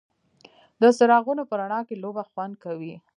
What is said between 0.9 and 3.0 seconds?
څراغونو په رڼا کې لوبه خوند کوي.